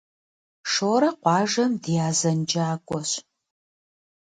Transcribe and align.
Шорэ 0.71 1.09
къуажэм 1.21 1.71
ди 1.81 1.93
азэнджакӏуэщ. 2.07 3.11